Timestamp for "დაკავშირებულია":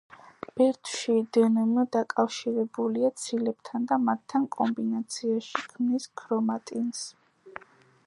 1.97-3.13